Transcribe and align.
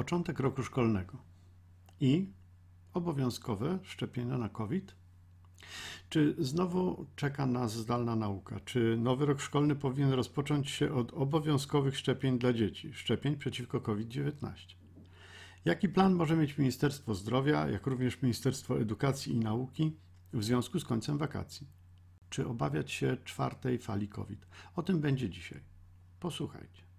Początek 0.00 0.40
roku 0.40 0.62
szkolnego 0.62 1.18
i 2.00 2.32
obowiązkowe 2.92 3.78
szczepienia 3.82 4.38
na 4.38 4.48
COVID. 4.48 4.94
Czy 6.08 6.34
znowu 6.38 7.06
czeka 7.16 7.46
nas 7.46 7.72
zdalna 7.72 8.16
nauka? 8.16 8.60
Czy 8.60 8.96
nowy 8.96 9.26
rok 9.26 9.40
szkolny 9.40 9.76
powinien 9.76 10.12
rozpocząć 10.12 10.70
się 10.70 10.94
od 10.94 11.12
obowiązkowych 11.12 11.96
szczepień 11.96 12.38
dla 12.38 12.52
dzieci, 12.52 12.92
szczepień 12.94 13.36
przeciwko 13.36 13.80
COVID-19? 13.80 14.54
Jaki 15.64 15.88
plan 15.88 16.14
może 16.14 16.36
mieć 16.36 16.58
Ministerstwo 16.58 17.14
Zdrowia, 17.14 17.68
jak 17.68 17.86
również 17.86 18.22
Ministerstwo 18.22 18.80
Edukacji 18.80 19.32
i 19.32 19.38
Nauki 19.38 19.96
w 20.32 20.44
związku 20.44 20.80
z 20.80 20.84
końcem 20.84 21.18
wakacji? 21.18 21.66
Czy 22.30 22.46
obawiać 22.46 22.90
się 22.92 23.16
czwartej 23.24 23.78
fali 23.78 24.08
COVID? 24.08 24.46
O 24.76 24.82
tym 24.82 25.00
będzie 25.00 25.30
dzisiaj. 25.30 25.60
Posłuchajcie. 26.20 26.89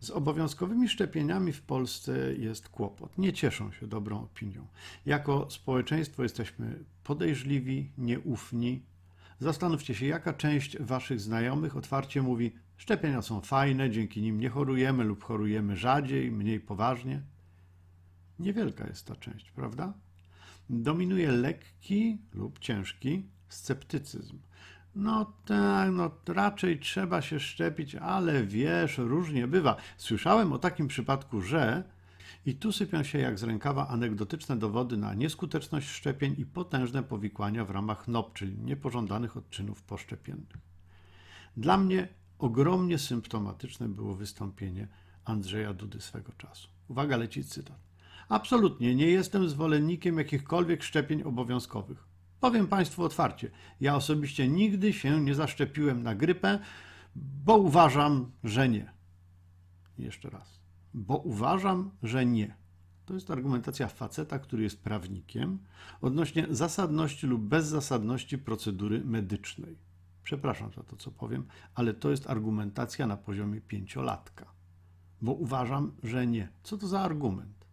Z 0.00 0.10
obowiązkowymi 0.10 0.88
szczepieniami 0.88 1.52
w 1.52 1.62
Polsce 1.62 2.34
jest 2.34 2.68
kłopot. 2.68 3.18
Nie 3.18 3.32
cieszą 3.32 3.72
się 3.72 3.86
dobrą 3.86 4.22
opinią. 4.22 4.66
Jako 5.06 5.50
społeczeństwo 5.50 6.22
jesteśmy 6.22 6.84
podejrzliwi, 7.04 7.90
nieufni. 7.98 8.82
Zastanówcie 9.40 9.94
się, 9.94 10.06
jaka 10.06 10.32
część 10.32 10.78
waszych 10.78 11.20
znajomych 11.20 11.76
otwarcie 11.76 12.22
mówi: 12.22 12.52
Szczepienia 12.76 13.22
są 13.22 13.40
fajne, 13.40 13.90
dzięki 13.90 14.22
nim 14.22 14.40
nie 14.40 14.48
chorujemy 14.48 15.04
lub 15.04 15.24
chorujemy 15.24 15.76
rzadziej, 15.76 16.32
mniej 16.32 16.60
poważnie. 16.60 17.22
Niewielka 18.38 18.86
jest 18.86 19.06
ta 19.06 19.16
część, 19.16 19.50
prawda? 19.50 19.92
Dominuje 20.70 21.32
lekki 21.32 22.18
lub 22.34 22.58
ciężki 22.58 23.26
sceptycyzm. 23.48 24.38
No 24.94 25.32
tak, 25.44 25.90
no 25.92 26.10
raczej 26.26 26.78
trzeba 26.78 27.22
się 27.22 27.40
szczepić, 27.40 27.94
ale 27.94 28.44
wiesz, 28.44 28.98
różnie 28.98 29.46
bywa. 29.46 29.76
Słyszałem 29.96 30.52
o 30.52 30.58
takim 30.58 30.88
przypadku, 30.88 31.42
że 31.42 31.84
i 32.46 32.54
tu 32.54 32.72
sypią 32.72 33.02
się 33.02 33.18
jak 33.18 33.38
z 33.38 33.42
rękawa 33.42 33.88
anegdotyczne 33.88 34.56
dowody 34.56 34.96
na 34.96 35.14
nieskuteczność 35.14 35.88
szczepień 35.88 36.34
i 36.38 36.46
potężne 36.46 37.02
powikłania 37.02 37.64
w 37.64 37.70
ramach 37.70 38.08
NOP, 38.08 38.32
czyli 38.32 38.58
niepożądanych 38.58 39.36
odczynów 39.36 39.82
poszczepiennych. 39.82 40.58
Dla 41.56 41.78
mnie 41.78 42.08
ogromnie 42.38 42.98
symptomatyczne 42.98 43.88
było 43.88 44.14
wystąpienie 44.14 44.88
Andrzeja 45.24 45.74
Dudy 45.74 46.00
swego 46.00 46.32
czasu. 46.32 46.68
Uwaga, 46.88 47.16
leci 47.16 47.44
cytat. 47.44 47.76
Absolutnie 48.28 48.94
nie 48.94 49.06
jestem 49.06 49.48
zwolennikiem 49.48 50.18
jakichkolwiek 50.18 50.82
szczepień 50.82 51.22
obowiązkowych. 51.22 52.07
Powiem 52.40 52.66
Państwu 52.66 53.04
otwarcie, 53.04 53.50
ja 53.80 53.96
osobiście 53.96 54.48
nigdy 54.48 54.92
się 54.92 55.20
nie 55.20 55.34
zaszczepiłem 55.34 56.02
na 56.02 56.14
grypę, 56.14 56.58
bo 57.16 57.58
uważam, 57.58 58.30
że 58.44 58.68
nie. 58.68 58.92
Jeszcze 59.98 60.30
raz. 60.30 60.60
Bo 60.94 61.16
uważam, 61.16 61.90
że 62.02 62.26
nie. 62.26 62.56
To 63.06 63.14
jest 63.14 63.30
argumentacja 63.30 63.88
faceta, 63.88 64.38
który 64.38 64.62
jest 64.62 64.82
prawnikiem 64.82 65.58
odnośnie 66.00 66.46
zasadności 66.50 67.26
lub 67.26 67.42
bezzasadności 67.42 68.38
procedury 68.38 69.04
medycznej. 69.04 69.76
Przepraszam 70.22 70.72
za 70.72 70.82
to, 70.82 70.96
co 70.96 71.10
powiem, 71.10 71.46
ale 71.74 71.94
to 71.94 72.10
jest 72.10 72.30
argumentacja 72.30 73.06
na 73.06 73.16
poziomie 73.16 73.60
pięciolatka. 73.60 74.46
Bo 75.22 75.32
uważam, 75.32 75.92
że 76.02 76.26
nie. 76.26 76.48
Co 76.62 76.78
to 76.78 76.88
za 76.88 77.00
argument? 77.00 77.66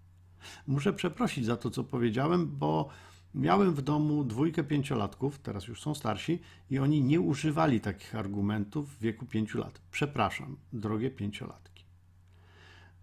Muszę 0.68 0.94
przeprosić 0.94 1.46
za 1.46 1.58
to, 1.58 1.70
co 1.70 1.84
powiedziałem, 1.84 2.58
bo 2.58 2.90
Miałem 3.36 3.74
w 3.74 3.82
domu 3.82 4.24
dwójkę 4.24 4.64
pięciolatków, 4.64 5.40
teraz 5.40 5.68
już 5.68 5.82
są 5.82 5.96
starsi, 5.96 6.40
i 6.70 6.80
oni 6.80 7.04
nie 7.04 7.22
używali 7.22 7.82
takich 7.82 8.16
argumentów 8.16 8.96
w 8.96 9.00
wieku 9.00 9.26
pięciu 9.26 9.58
lat. 9.58 9.82
Przepraszam, 9.92 10.58
drogie 10.74 11.12
pięciolatki. 11.12 11.86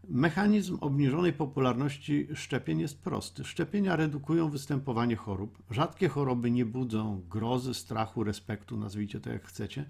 Mechanizm 0.08 0.78
obniżonej 0.80 1.32
popularności 1.32 2.28
szczepień 2.34 2.80
jest 2.80 3.02
prosty. 3.02 3.44
Szczepienia 3.44 3.96
redukują 3.96 4.50
występowanie 4.50 5.16
chorób. 5.16 5.62
Rzadkie 5.70 6.08
choroby 6.08 6.50
nie 6.50 6.66
budzą 6.66 7.22
grozy, 7.28 7.74
strachu, 7.74 8.24
respektu, 8.24 8.76
nazwijcie 8.76 9.20
to 9.20 9.30
jak 9.30 9.44
chcecie, 9.44 9.84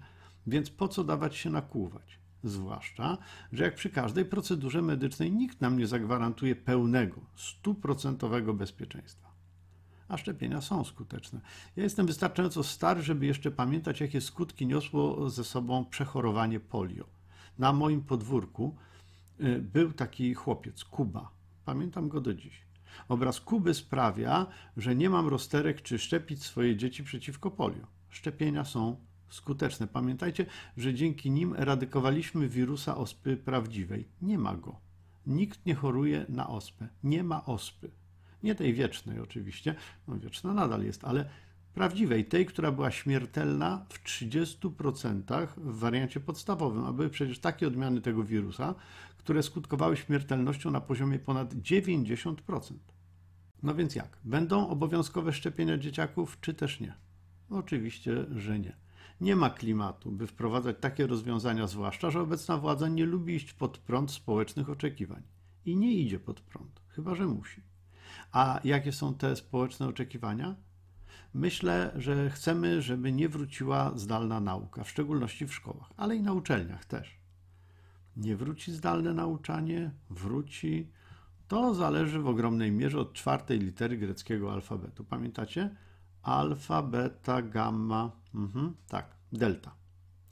więc 0.47 0.69
po 0.69 0.87
co 0.87 1.03
dawać 1.03 1.35
się 1.35 1.49
nakłuwać? 1.49 2.19
Zwłaszcza, 2.43 3.17
że 3.53 3.63
jak 3.63 3.75
przy 3.75 3.89
każdej 3.89 4.25
procedurze 4.25 4.81
medycznej 4.81 5.31
nikt 5.31 5.61
nam 5.61 5.79
nie 5.79 5.87
zagwarantuje 5.87 6.55
pełnego, 6.55 7.21
stuprocentowego 7.35 8.53
bezpieczeństwa 8.53 9.32
a 10.07 10.17
szczepienia 10.17 10.61
są 10.61 10.83
skuteczne. 10.83 11.41
Ja 11.75 11.83
jestem 11.83 12.05
wystarczająco 12.05 12.63
stary, 12.63 13.01
żeby 13.01 13.25
jeszcze 13.25 13.51
pamiętać, 13.51 14.01
jakie 14.01 14.21
skutki 14.21 14.67
niosło 14.67 15.29
ze 15.29 15.43
sobą 15.43 15.85
przechorowanie 15.85 16.59
polio. 16.59 17.05
Na 17.59 17.73
moim 17.73 18.01
podwórku 18.01 18.75
y, 19.41 19.61
był 19.61 19.93
taki 19.93 20.33
chłopiec, 20.33 20.83
Kuba. 20.83 21.31
Pamiętam 21.65 22.09
go 22.09 22.21
do 22.21 22.33
dziś. 22.33 22.61
Obraz 23.09 23.41
Kuby 23.41 23.73
sprawia, 23.73 24.47
że 24.77 24.95
nie 24.95 25.09
mam 25.09 25.27
rozterek, 25.27 25.81
czy 25.81 25.99
szczepić 25.99 26.43
swoje 26.43 26.77
dzieci 26.77 27.03
przeciwko 27.03 27.51
polio. 27.51 27.87
Szczepienia 28.09 28.65
są 28.65 28.97
skuteczne. 29.29 29.87
Pamiętajcie, 29.87 30.45
że 30.77 30.93
dzięki 30.93 31.31
nim 31.31 31.55
eradykowaliśmy 31.57 32.49
wirusa 32.49 32.97
ospy 32.97 33.37
prawdziwej. 33.37 34.07
Nie 34.21 34.37
ma 34.37 34.55
go. 34.55 34.79
Nikt 35.27 35.65
nie 35.65 35.75
choruje 35.75 36.25
na 36.29 36.49
ospę. 36.49 36.87
Nie 37.03 37.23
ma 37.23 37.45
ospy. 37.45 37.91
Nie 38.43 38.55
tej 38.55 38.73
wiecznej 38.73 39.19
oczywiście, 39.19 39.75
no 40.07 40.19
wieczna 40.19 40.53
nadal 40.53 40.83
jest, 40.83 41.03
ale 41.03 41.29
prawdziwej, 41.73 42.25
tej, 42.25 42.45
która 42.45 42.71
była 42.71 42.91
śmiertelna 42.91 43.85
w 43.89 44.03
30% 44.03 45.47
w 45.57 45.79
wariancie 45.79 46.19
podstawowym, 46.19 46.85
a 46.85 46.93
były 46.93 47.09
przecież 47.09 47.39
takie 47.39 47.67
odmiany 47.67 48.01
tego 48.01 48.23
wirusa, 48.23 48.75
które 49.17 49.43
skutkowały 49.43 49.97
śmiertelnością 49.97 50.71
na 50.71 50.81
poziomie 50.81 51.19
ponad 51.19 51.53
90%. 51.53 52.73
No 53.63 53.75
więc 53.75 53.95
jak? 53.95 54.17
Będą 54.23 54.67
obowiązkowe 54.67 55.33
szczepienia 55.33 55.77
dzieciaków, 55.77 56.37
czy 56.41 56.53
też 56.53 56.79
nie? 56.79 56.93
Oczywiście, 57.49 58.25
że 58.35 58.59
nie. 58.59 58.75
Nie 59.21 59.35
ma 59.35 59.49
klimatu, 59.49 60.11
by 60.11 60.27
wprowadzać 60.27 60.75
takie 60.79 61.07
rozwiązania, 61.07 61.67
zwłaszcza, 61.67 62.11
że 62.11 62.21
obecna 62.21 62.57
władza 62.57 62.87
nie 62.87 63.05
lubi 63.05 63.35
iść 63.35 63.53
pod 63.53 63.77
prąd 63.77 64.11
społecznych 64.11 64.69
oczekiwań. 64.69 65.23
I 65.65 65.75
nie 65.75 65.93
idzie 65.93 66.19
pod 66.19 66.41
prąd, 66.41 66.81
chyba 66.87 67.15
że 67.15 67.27
musi. 67.27 67.61
A 68.33 68.59
jakie 68.63 68.91
są 68.91 69.13
te 69.13 69.35
społeczne 69.35 69.87
oczekiwania? 69.87 70.55
Myślę, 71.33 71.91
że 71.95 72.29
chcemy, 72.29 72.81
żeby 72.81 73.11
nie 73.11 73.29
wróciła 73.29 73.91
zdalna 73.95 74.39
nauka, 74.39 74.83
w 74.83 74.89
szczególności 74.89 75.47
w 75.47 75.53
szkołach, 75.53 75.89
ale 75.97 76.15
i 76.15 76.21
na 76.21 76.33
uczelniach 76.33 76.85
też. 76.85 77.19
Nie 78.17 78.35
wróci 78.35 78.71
zdalne 78.71 79.13
nauczanie, 79.13 79.91
wróci. 80.09 80.91
To 81.47 81.75
zależy 81.75 82.19
w 82.19 82.27
ogromnej 82.27 82.71
mierze 82.71 82.99
od 82.99 83.13
czwartej 83.13 83.59
litery 83.59 83.97
greckiego 83.97 84.53
alfabetu. 84.53 85.03
Pamiętacie? 85.03 85.75
Alfa, 86.21 86.81
beta, 86.81 87.41
gamma, 87.41 88.11
mhm, 88.35 88.75
tak, 88.87 89.15
delta. 89.31 89.75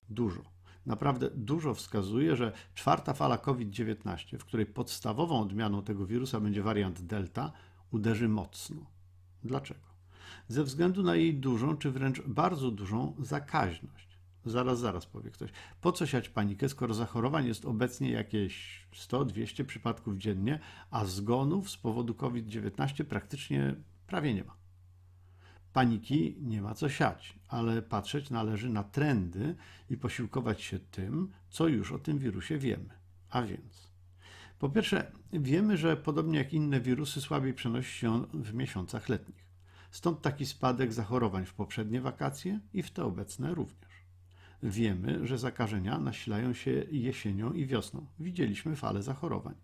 Dużo. 0.09 0.41
Naprawdę 0.85 1.29
dużo 1.35 1.73
wskazuje, 1.73 2.35
że 2.35 2.51
czwarta 2.73 3.13
fala 3.13 3.37
COVID-19, 3.37 4.37
w 4.37 4.45
której 4.45 4.65
podstawową 4.65 5.41
odmianą 5.41 5.83
tego 5.83 6.05
wirusa 6.05 6.39
będzie 6.39 6.63
wariant 6.63 7.01
delta, 7.01 7.51
uderzy 7.91 8.29
mocno. 8.29 8.85
Dlaczego? 9.43 9.91
Ze 10.47 10.63
względu 10.63 11.03
na 11.03 11.15
jej 11.15 11.35
dużą, 11.35 11.77
czy 11.77 11.91
wręcz 11.91 12.21
bardzo 12.21 12.71
dużą 12.71 13.15
zakaźność. 13.19 14.11
Zaraz, 14.45 14.79
zaraz 14.79 15.05
powie 15.05 15.31
ktoś. 15.31 15.51
Po 15.81 15.91
co 15.91 16.05
siać 16.05 16.29
panikę, 16.29 16.69
skoro 16.69 16.93
zachorowań 16.93 17.47
jest 17.47 17.65
obecnie 17.65 18.11
jakieś 18.11 18.87
100-200 18.93 19.63
przypadków 19.63 20.17
dziennie, 20.17 20.59
a 20.91 21.05
zgonów 21.05 21.69
z 21.69 21.77
powodu 21.77 22.15
COVID-19 22.15 23.03
praktycznie 23.03 23.75
prawie 24.07 24.33
nie 24.33 24.43
ma. 24.43 24.55
Paniki 25.73 26.37
nie 26.41 26.61
ma 26.61 26.73
co 26.73 26.89
siać, 26.89 27.39
ale 27.47 27.81
patrzeć 27.81 28.29
należy 28.29 28.69
na 28.69 28.83
trendy 28.83 29.55
i 29.89 29.97
posiłkować 29.97 30.61
się 30.61 30.79
tym, 30.79 31.31
co 31.49 31.67
już 31.67 31.91
o 31.91 31.99
tym 31.99 32.19
wirusie 32.19 32.57
wiemy. 32.57 32.89
A 33.29 33.41
więc 33.41 33.90
po 34.61 34.69
pierwsze, 34.69 35.11
wiemy, 35.33 35.77
że 35.77 35.97
podobnie 35.97 36.37
jak 36.37 36.53
inne 36.53 36.81
wirusy 36.81 37.21
słabiej 37.21 37.53
przenosi 37.53 37.99
się 37.99 38.11
on 38.11 38.27
w 38.33 38.53
miesiącach 38.53 39.09
letnich. 39.09 39.47
Stąd 39.91 40.21
taki 40.21 40.45
spadek 40.45 40.93
zachorowań 40.93 41.45
w 41.45 41.53
poprzednie 41.53 42.01
wakacje 42.01 42.59
i 42.73 42.83
w 42.83 42.91
te 42.91 43.03
obecne 43.03 43.53
również. 43.53 43.91
Wiemy, 44.63 45.27
że 45.27 45.37
zakażenia 45.37 45.99
nasilają 45.99 46.53
się 46.53 46.71
jesienią 46.91 47.53
i 47.53 47.65
wiosną. 47.65 48.05
Widzieliśmy 48.19 48.75
falę 48.75 49.03
zachorowań. 49.03 49.55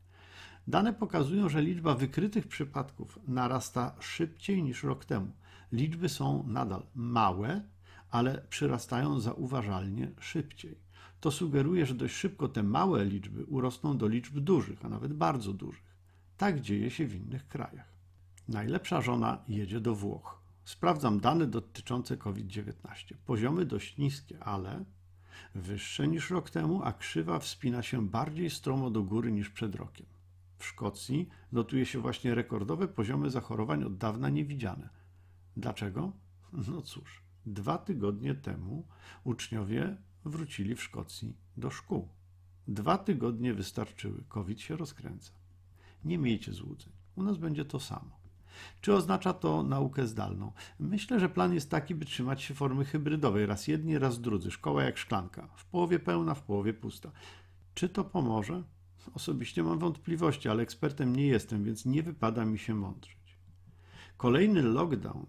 Dane 0.67 0.93
pokazują, 0.93 1.49
że 1.49 1.61
liczba 1.61 1.95
wykrytych 1.95 2.47
przypadków 2.47 3.19
narasta 3.27 3.95
szybciej 3.99 4.63
niż 4.63 4.83
rok 4.83 5.05
temu. 5.05 5.31
Liczby 5.71 6.09
są 6.09 6.43
nadal 6.47 6.83
małe, 6.95 7.61
ale 8.09 8.45
przyrastają 8.49 9.19
zauważalnie 9.19 10.11
szybciej 10.19 10.86
to 11.19 11.31
sugeruje, 11.31 11.85
że 11.85 11.93
dość 11.93 12.15
szybko 12.15 12.47
te 12.47 12.63
małe 12.63 13.05
liczby 13.05 13.45
urosną 13.45 13.97
do 13.97 14.07
liczb 14.07 14.39
dużych, 14.39 14.85
a 14.85 14.89
nawet 14.89 15.13
bardzo 15.13 15.53
dużych. 15.53 15.97
Tak 16.37 16.61
dzieje 16.61 16.89
się 16.89 17.07
w 17.07 17.15
innych 17.15 17.47
krajach. 17.47 17.93
Najlepsza 18.47 19.01
żona 19.01 19.43
jedzie 19.47 19.79
do 19.79 19.95
Włoch. 19.95 20.41
Sprawdzam 20.65 21.19
dane 21.19 21.47
dotyczące 21.47 22.17
COVID-19. 22.17 22.73
Poziomy 23.25 23.65
dość 23.65 23.97
niskie, 23.97 24.43
ale 24.43 24.85
wyższe 25.55 26.07
niż 26.07 26.29
rok 26.29 26.49
temu, 26.49 26.83
a 26.83 26.93
krzywa 26.93 27.39
wspina 27.39 27.83
się 27.83 28.07
bardziej 28.07 28.49
stromo 28.49 28.89
do 28.89 29.03
góry 29.03 29.31
niż 29.31 29.49
przed 29.49 29.75
rokiem. 29.75 30.05
w 30.57 30.65
Szkocji 30.65 31.29
notuje 31.51 31.85
się 31.85 31.99
właśnie 31.99 32.35
rekordowe 32.35 32.87
poziomy 32.87 33.29
zachorowań 33.29 33.83
od 33.83 33.97
dawna 33.97 34.29
niewidziane. 34.29 34.89
Dlaczego? 35.57 36.11
No 36.53 36.81
cóż, 36.81 37.21
dwa 37.45 37.77
tygodnie 37.77 38.35
temu 38.35 38.87
uczniowie 39.23 39.97
wrócili 40.25 40.75
w 40.75 40.83
Szkocji 40.83 41.35
do 41.57 41.69
szkół. 41.69 42.07
Dwa 42.67 42.97
tygodnie 42.97 43.53
wystarczyły, 43.53 44.23
COVID 44.29 44.61
się 44.61 44.75
rozkręca. 44.75 45.31
Nie 46.05 46.17
miejcie 46.17 46.53
złudzeń, 46.53 46.93
u 47.15 47.23
nas 47.23 47.37
będzie 47.37 47.65
to 47.65 47.79
samo. 47.79 48.17
Czy 48.81 48.93
oznacza 48.93 49.33
to 49.33 49.63
naukę 49.63 50.07
zdalną? 50.07 50.51
Myślę, 50.79 51.19
że 51.19 51.29
plan 51.29 51.53
jest 51.53 51.69
taki, 51.69 51.95
by 51.95 52.05
trzymać 52.05 52.41
się 52.41 52.53
formy 52.53 52.85
hybrydowej, 52.85 53.45
raz 53.45 53.67
jedni, 53.67 53.97
raz 53.97 54.21
drudzy, 54.21 54.51
szkoła 54.51 54.83
jak 54.83 54.97
szklanka, 54.97 55.47
w 55.55 55.65
połowie 55.65 55.99
pełna, 55.99 56.33
w 56.33 56.41
połowie 56.41 56.73
pusta. 56.73 57.11
Czy 57.73 57.89
to 57.89 58.03
pomoże? 58.03 58.63
Osobiście 59.13 59.63
mam 59.63 59.79
wątpliwości, 59.79 60.49
ale 60.49 60.63
ekspertem 60.63 61.15
nie 61.15 61.27
jestem, 61.27 61.63
więc 61.63 61.85
nie 61.85 62.03
wypada 62.03 62.45
mi 62.45 62.59
się 62.59 62.75
mądrzyć. 62.75 63.37
Kolejny 64.17 64.61
lockdown 64.61 65.25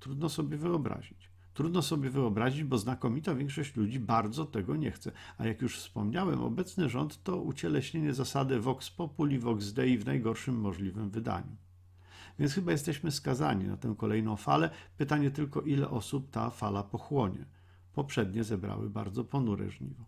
trudno 0.00 0.28
sobie 0.28 0.56
wyobrazić. 0.56 1.27
Trudno 1.58 1.82
sobie 1.82 2.10
wyobrazić, 2.10 2.64
bo 2.64 2.78
znakomita 2.78 3.34
większość 3.34 3.76
ludzi 3.76 4.00
bardzo 4.00 4.44
tego 4.44 4.76
nie 4.76 4.90
chce. 4.90 5.12
A 5.38 5.46
jak 5.46 5.62
już 5.62 5.78
wspomniałem, 5.78 6.42
obecny 6.42 6.88
rząd 6.88 7.22
to 7.22 7.40
ucieleśnienie 7.40 8.14
zasady 8.14 8.60
Vox 8.60 8.90
Populi, 8.90 9.38
Vox 9.38 9.72
Dei 9.72 9.98
w 9.98 10.06
najgorszym 10.06 10.60
możliwym 10.60 11.10
wydaniu. 11.10 11.56
Więc 12.38 12.52
chyba 12.52 12.72
jesteśmy 12.72 13.10
skazani 13.10 13.64
na 13.64 13.76
tę 13.76 13.94
kolejną 13.98 14.36
falę. 14.36 14.70
Pytanie 14.96 15.30
tylko, 15.30 15.62
ile 15.62 15.90
osób 15.90 16.30
ta 16.30 16.50
fala 16.50 16.82
pochłonie. 16.82 17.44
Poprzednie 17.92 18.44
zebrały 18.44 18.90
bardzo 18.90 19.24
ponure 19.24 19.70
żniwo. 19.70 20.04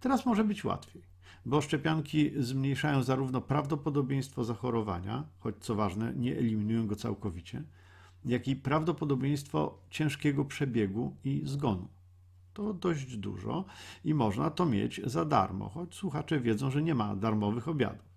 Teraz 0.00 0.26
może 0.26 0.44
być 0.44 0.64
łatwiej, 0.64 1.02
bo 1.46 1.60
szczepionki 1.60 2.30
zmniejszają 2.42 3.02
zarówno 3.02 3.40
prawdopodobieństwo 3.40 4.44
zachorowania, 4.44 5.24
choć 5.38 5.54
co 5.60 5.74
ważne, 5.74 6.12
nie 6.16 6.38
eliminują 6.38 6.86
go 6.86 6.96
całkowicie, 6.96 7.62
jak 8.24 8.48
i 8.48 8.56
prawdopodobieństwo 8.56 9.78
ciężkiego 9.90 10.44
przebiegu 10.44 11.16
i 11.24 11.42
zgonu. 11.44 11.88
To 12.52 12.74
dość 12.74 13.16
dużo 13.16 13.64
i 14.04 14.14
można 14.14 14.50
to 14.50 14.66
mieć 14.66 15.00
za 15.04 15.24
darmo, 15.24 15.68
choć 15.68 15.94
słuchacze 15.94 16.40
wiedzą, 16.40 16.70
że 16.70 16.82
nie 16.82 16.94
ma 16.94 17.16
darmowych 17.16 17.68
obiadów. 17.68 18.10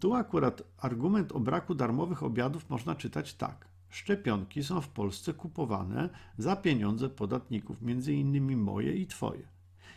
Tu 0.00 0.14
akurat 0.14 0.62
argument 0.78 1.32
o 1.32 1.40
braku 1.40 1.74
darmowych 1.74 2.22
obiadów 2.22 2.70
można 2.70 2.94
czytać 2.94 3.34
tak. 3.34 3.68
Szczepionki 3.90 4.64
są 4.64 4.80
w 4.80 4.88
Polsce 4.88 5.34
kupowane 5.34 6.08
za 6.38 6.56
pieniądze 6.56 7.08
podatników, 7.08 7.82
między 7.82 8.14
innymi 8.14 8.56
moje 8.56 8.96
i 8.96 9.06
twoje. 9.06 9.48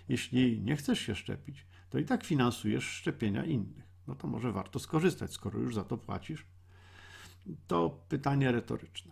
Jeśli 0.09 0.61
nie 0.61 0.75
chcesz 0.75 0.99
się 0.99 1.15
szczepić, 1.15 1.65
to 1.89 1.99
i 1.99 2.05
tak 2.05 2.23
finansujesz 2.23 2.83
szczepienia 2.83 3.45
innych. 3.45 3.91
No 4.07 4.15
to 4.15 4.27
może 4.27 4.51
warto 4.51 4.79
skorzystać, 4.79 5.33
skoro 5.33 5.59
już 5.59 5.75
za 5.75 5.83
to 5.83 5.97
płacisz. 5.97 6.45
To 7.67 8.03
pytanie 8.09 8.51
retoryczne. 8.51 9.11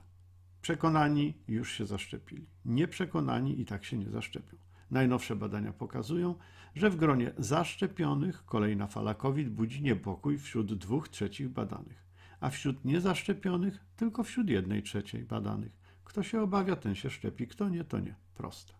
Przekonani 0.62 1.34
już 1.48 1.72
się 1.72 1.86
zaszczepili. 1.86 2.46
Nieprzekonani 2.66 3.62
i 3.62 3.66
tak 3.66 3.86
się 3.86 3.98
nie 3.98 4.10
zaszczepią. 4.10 4.58
Najnowsze 4.92 5.36
badania 5.36 5.74
pokazują, 5.74 6.36
że 6.76 6.90
w 6.90 6.96
gronie 6.96 7.32
zaszczepionych 7.38 8.46
kolejna 8.46 8.88
fala 8.88 9.14
COVID 9.14 9.50
budzi 9.50 9.82
niepokój 9.82 10.38
wśród 10.38 10.74
dwóch 10.74 11.10
trzecich 11.10 11.50
badanych, 11.50 12.06
a 12.40 12.50
wśród 12.50 12.86
niezaszczepionych 12.86 13.86
tylko 13.96 14.24
wśród 14.24 14.50
jednej 14.50 14.84
trzeciej 14.84 15.24
badanych. 15.24 15.80
Kto 16.04 16.24
się 16.24 16.42
obawia, 16.42 16.76
ten 16.76 16.96
się 16.96 17.10
szczepi, 17.10 17.48
kto 17.48 17.70
nie, 17.70 17.84
to 17.84 18.00
nie. 18.00 18.16
Proste. 18.36 18.74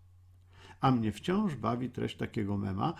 A 0.80 0.90
mnie 0.90 1.12
wciąż 1.12 1.54
bawi 1.54 1.90
treść 1.90 2.16
takiego 2.16 2.56
mema. 2.56 2.94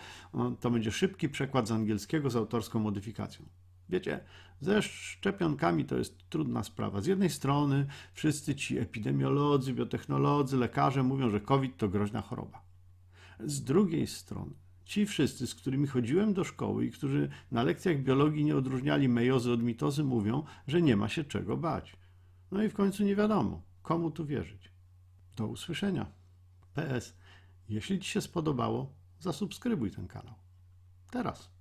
To 0.59 0.71
będzie 0.71 0.91
szybki 0.91 1.29
przekład 1.29 1.67
z 1.67 1.71
angielskiego 1.71 2.29
z 2.29 2.35
autorską 2.35 2.79
modyfikacją. 2.79 3.45
Wiecie, 3.91 4.19
ze 4.61 4.81
szczepionkami 4.81 5.85
to 5.85 5.97
jest 5.97 6.29
trudna 6.29 6.63
sprawa. 6.63 7.01
Z 7.01 7.05
jednej 7.05 7.29
strony 7.29 7.85
wszyscy 8.13 8.55
ci 8.55 8.77
epidemiolodzy, 8.77 9.73
biotechnolodzy, 9.73 10.57
lekarze 10.57 11.03
mówią, 11.03 11.29
że 11.29 11.41
COVID 11.41 11.77
to 11.77 11.89
groźna 11.89 12.21
choroba. 12.21 12.61
Z 13.39 13.63
drugiej 13.63 14.07
strony 14.07 14.53
ci 14.85 15.05
wszyscy, 15.05 15.47
z 15.47 15.55
którymi 15.55 15.87
chodziłem 15.87 16.33
do 16.33 16.43
szkoły 16.43 16.85
i 16.85 16.91
którzy 16.91 17.29
na 17.51 17.63
lekcjach 17.63 18.03
biologii 18.03 18.45
nie 18.45 18.55
odróżniali 18.55 19.09
mejozy 19.09 19.51
od 19.51 19.63
mitozy, 19.63 20.03
mówią, 20.03 20.43
że 20.67 20.81
nie 20.81 20.95
ma 20.95 21.09
się 21.09 21.23
czego 21.23 21.57
bać. 21.57 21.97
No 22.51 22.63
i 22.63 22.69
w 22.69 22.73
końcu 22.73 23.03
nie 23.03 23.15
wiadomo, 23.15 23.61
komu 23.81 24.11
tu 24.11 24.25
wierzyć. 24.25 24.71
Do 25.35 25.47
usłyszenia. 25.47 26.05
PS. 26.73 27.17
Jeśli 27.69 27.99
Ci 27.99 28.09
się 28.09 28.21
spodobało, 28.21 28.93
zasubskrybuj 29.19 29.91
ten 29.91 30.07
kanał. 30.07 30.35
Teraz. 31.11 31.60